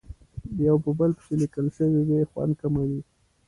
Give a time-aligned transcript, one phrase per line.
[0.67, 3.01] یو په بل پسې لیکل شوې وي خوند کموي.